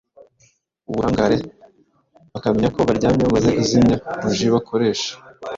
[0.89, 1.37] uburangare
[2.33, 3.95] bakamenya ko baryamye bamaze kuzimya
[4.27, 5.11] buji bakoresha